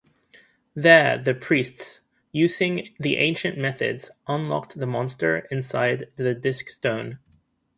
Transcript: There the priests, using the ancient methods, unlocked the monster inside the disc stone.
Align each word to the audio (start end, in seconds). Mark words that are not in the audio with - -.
There 0.73 1.19
the 1.19 1.35
priests, 1.35 2.01
using 2.31 2.95
the 2.99 3.17
ancient 3.17 3.59
methods, 3.59 4.09
unlocked 4.25 4.79
the 4.79 4.87
monster 4.87 5.47
inside 5.51 6.09
the 6.15 6.33
disc 6.33 6.69
stone. 6.69 7.19